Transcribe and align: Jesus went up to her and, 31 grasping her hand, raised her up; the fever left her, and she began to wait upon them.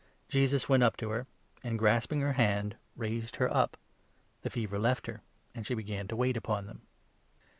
Jesus 0.29 0.67
went 0.67 0.81
up 0.81 0.97
to 0.97 1.09
her 1.09 1.27
and, 1.63 1.73
31 1.77 1.77
grasping 1.77 2.21
her 2.21 2.33
hand, 2.33 2.75
raised 2.95 3.35
her 3.35 3.55
up; 3.55 3.77
the 4.41 4.49
fever 4.49 4.79
left 4.79 5.05
her, 5.05 5.21
and 5.53 5.67
she 5.67 5.75
began 5.75 6.07
to 6.07 6.15
wait 6.15 6.35
upon 6.35 6.65
them. 6.65 6.81